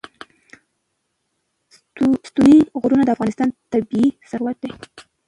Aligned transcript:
ستوني 2.27 2.59
غرونه 2.79 3.03
د 3.05 3.09
افغانستان 3.15 3.49
طبعي 3.71 4.05
ثروت 4.29 4.57
دی. 4.63 4.69